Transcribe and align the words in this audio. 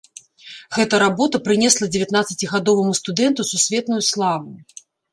Гэта 0.77 0.99
работа 1.03 1.41
прынесла 1.49 1.91
дзевятнаццацігадоваму 1.97 2.99
студэнту 3.03 3.41
сусветную 3.53 4.03
славу. 4.13 4.51